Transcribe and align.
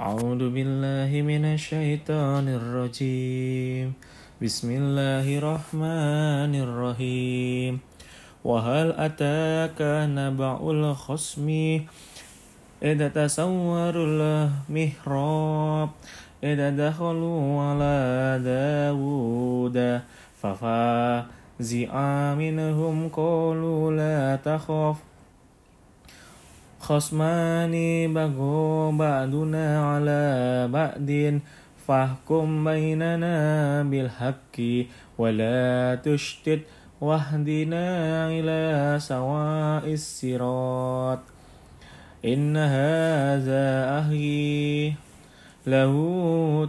أعوذ 0.00 0.50
بالله 0.50 1.22
من 1.22 1.44
الشيطان 1.54 2.48
الرجيم. 2.48 3.94
بسم 4.42 4.68
الله 4.70 5.38
الرحمن 5.38 6.50
الرحيم. 6.50 7.78
وهل 8.44 8.92
أتاك 8.98 9.78
نبع 10.10 10.58
الخصم؟ 10.70 11.48
إذا 12.82 13.08
تسوروا 13.08 14.06
المحراب. 14.10 15.88
إذا 16.44 16.70
دخلوا 16.70 17.62
على 17.62 17.96
داود. 18.42 19.78
ففزع 20.42 21.92
منهم 22.34 23.08
قالوا 23.08 23.92
لا 23.92 24.36
تخف. 24.42 25.13
خصمان 26.84 27.74
بغوا 28.14 28.92
بعدنا 28.92 29.66
على 29.88 30.24
بعد 30.68 31.40
فاحكم 31.86 32.64
بيننا 32.64 33.36
بالحق 33.82 34.56
ولا 35.18 35.94
تشتت 36.04 36.60
واهدنا 37.00 37.86
إلى 38.28 38.60
سواء 39.00 39.92
الصراط 39.92 41.20
إن 42.24 42.56
هذا 42.56 43.64
أخي 44.00 44.92
له 45.66 45.94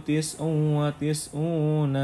تسع 0.06 0.38
وتسعون 0.80 1.96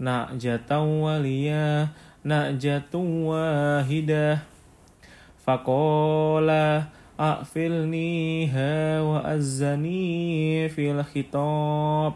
نعجة 0.00 0.70
وليا 0.80 1.88
نعجة 2.24 2.94
واحدة 3.28 4.38
فقال 5.44 6.50
أغفلنيها 7.19 9.01
وأزني 9.01 10.69
في 10.69 10.91
الخطاب 10.91 12.13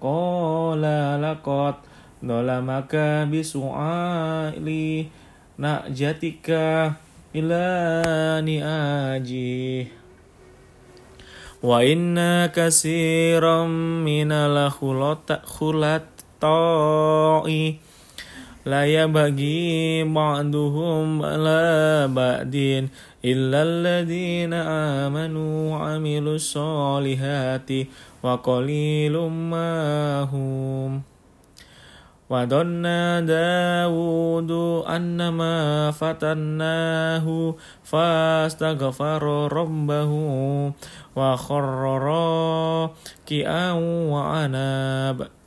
قال 0.00 0.82
لقد 1.22 1.74
ظلمك 2.24 2.96
بسؤال 3.32 4.68
نأجتك 5.58 6.50
إلى 7.36 7.64
نآجه 8.46 9.86
وإن 11.62 12.46
كثيرا 12.46 13.64
من 14.04 14.32
الخلطاء 14.32 16.08
لا 18.65 18.85
يبغي 18.85 20.03
بعضهم 20.03 21.25
على 21.25 22.07
بعد 22.07 22.87
إلا 23.25 23.59
الذين 23.63 24.53
آمنوا 25.03 25.71
وعملوا 25.71 26.35
الصالحات 26.35 27.69
وقليل 28.23 29.17
ما 29.27 30.21
هم. 30.23 31.01
وظن 32.29 32.83
داود 33.27 34.51
أنما 34.87 35.91
فتناه 35.91 37.55
فاستغفر 37.83 39.23
ربه 39.53 40.11
وخر 41.15 41.63
راكعا 41.99 43.71
وعناب. 44.11 45.42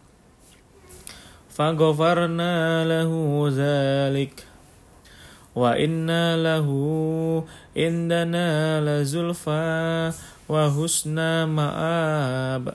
فغفرنا 1.57 2.85
له 2.85 3.13
ذلك. 3.49 4.45
وإن 5.57 6.11
له 6.45 6.69
عندنا 7.77 8.81
لزلفى 8.85 10.13
وحسن 10.49 11.19
مآب. 11.45 12.75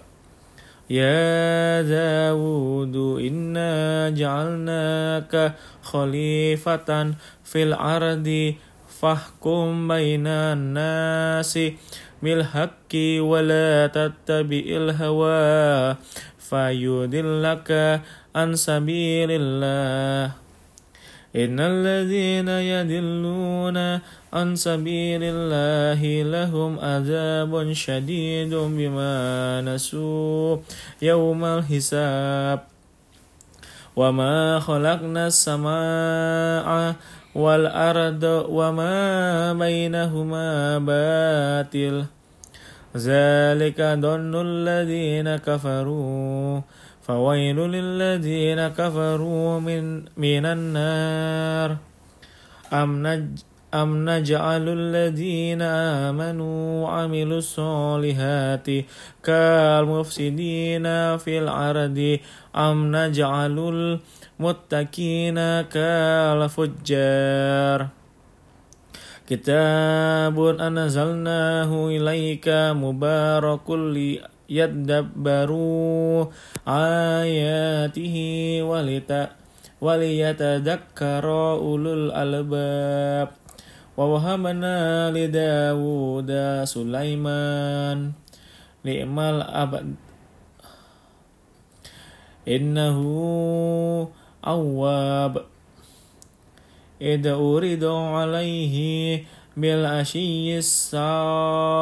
يا 0.89 1.81
داود 1.81 2.95
إنا 3.21 4.09
جعلناك 4.09 5.53
خليفة 5.83 6.89
في 7.43 7.63
الأرض 7.63 8.55
فاحكم 9.01 9.87
بين 9.87 10.27
الناس. 10.27 11.59
بالحق 12.23 12.93
ولا 13.19 13.87
تتبع 13.87 14.63
الهوى 14.67 15.95
فيضلك 16.39 17.69
عن 18.35 18.49
سبيل 18.55 19.29
الله. 19.31 20.31
إن 21.35 21.57
الذين 21.59 22.47
يدلون 22.47 23.77
عن 24.33 24.47
سبيل 24.55 25.21
الله 25.23 26.01
لهم 26.23 26.79
عذاب 26.79 27.51
شديد 27.73 28.53
بما 28.53 29.61
نسوا 29.61 30.57
يوم 31.01 31.41
الحساب. 31.45 32.70
وما 33.95 34.59
خلقنا 34.59 35.27
السماء 35.27 36.95
والأرض 37.35 38.23
وما 38.49 38.97
بينهما 39.53 40.77
باطل 40.79 42.05
ذلك 42.97 43.79
ظن 43.81 44.33
الذين 44.35 45.35
كفروا 45.35 46.61
فويل 47.01 47.57
للذين 47.57 48.67
كفروا 48.67 49.59
من, 49.59 49.83
من 50.17 50.45
النار 50.45 51.77
أم, 52.73 53.35
أم 53.74 54.10
نجعل 54.10 54.68
الذين 54.68 55.62
آمنوا 55.62 56.84
وعملوا 56.84 57.38
الصالحات 57.38 58.66
كالمفسدين 59.22 60.86
في 61.16 61.38
الأرض 61.38 62.18
أم 62.56 62.96
نجعل 62.96 63.58
المتقين 64.40 65.38
كالفجار 65.74 67.06
كتاب 69.28 70.38
أنزلناه 70.40 71.70
إليك 71.88 72.48
مبارك 72.82 73.70
ليدبروا 74.50 76.26
آياته 76.68 78.16
ولت 78.62 79.28
وليتذكر 79.80 81.26
أولو 81.52 81.92
الألباب 81.92 83.28
ووهبنا 83.96 85.10
لداود 85.10 86.30
سليمان 86.64 88.12
نعم 88.84 89.20
الأبد 89.20 89.94
إنه 92.48 92.98
أواب 94.46 95.44
إذ 97.02 97.26
أريد 97.26 97.84
عليه 97.84 99.24
بالعشي 99.56 100.58
الصافنات 100.58 101.78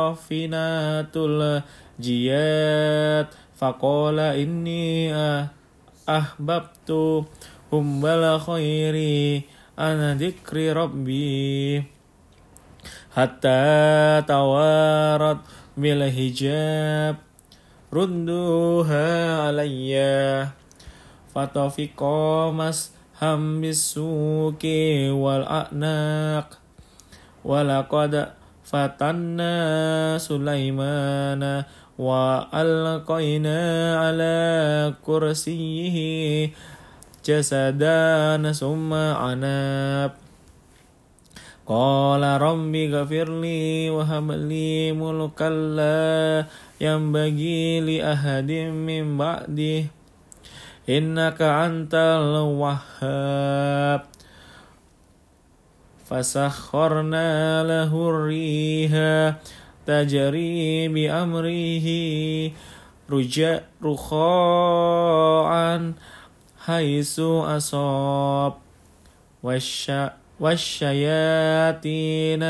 الجياد 1.16 3.27
فقال 3.56 4.19
إني 4.19 5.15
أحببت 6.09 7.25
حب 7.72 8.06
الخير 8.06 8.97
أنا 9.78 10.15
ذكر 10.15 10.77
ربي 10.77 11.84
حتى 13.16 14.23
توارت 14.28 15.38
بالحجاب. 15.78 17.16
ردوها 17.94 19.41
علي. 19.41 20.47
فتفق 21.35 22.03
مس 22.53 22.91
هم 23.22 23.62
بالسوق 23.62 24.63
والأعناق. 25.09 26.47
ولقد 27.45 28.13
فتنا 28.63 29.56
سليمان 30.18 31.63
وألقينا 32.00 33.59
على 34.00 34.38
كرسيه 35.06 35.98
جسدا 37.25 38.51
ثم 38.51 38.94
عناب. 38.94 40.29
Qala 41.69 42.42
rabbi 42.42 42.89
ghafirli 42.89 43.94
wa 43.94 44.01
habli 44.01 44.89
mulkalla 44.89 46.42
yang 46.81 47.13
bagi 47.13 47.77
li 47.77 48.01
ahadim 48.01 48.89
min 48.89 49.21
ba'di. 49.21 49.86
Innaka 50.89 51.69
antal 51.69 52.57
wahhab. 52.57 54.10
Fasakhkharna 56.10 57.62
lahu 57.62 58.18
riha 58.18 59.38
tajri 59.86 60.89
bi 60.89 61.06
amrihi 61.06 62.50
ruja 63.06 63.62
rukhaan 63.77 65.21
haisu 66.66 67.45
asab. 67.45 68.57
Wasya' 69.45 70.29
والشياطين 70.39 72.44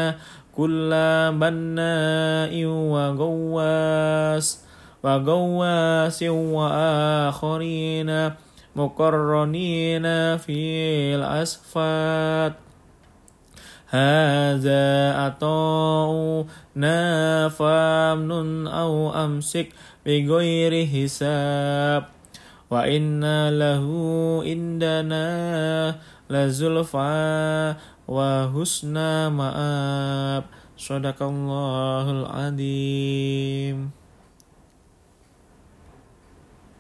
كل 0.55 0.89
بناء 1.33 2.65
وغواص 2.65 4.65
وغواس 5.03 6.23
وآخرين 6.23 8.31
مقرنين 8.75 10.37
في 10.37 10.59
الأسفات 11.15 12.53
هذا 13.89 14.85
أطاعنا 15.27 16.99
فامنن 17.49 18.67
أو 18.67 19.25
أمسك 19.25 19.67
بغير 20.05 20.85
حساب. 20.85 22.03
وإن 22.69 23.25
له 23.49 23.85
عندنا 24.45 25.25
لزلفى 26.29 27.75
وحسن 28.07 28.95
مآب 29.27 30.43
صدق 30.77 31.23
الله 31.23 32.05
العظيم 32.11 33.98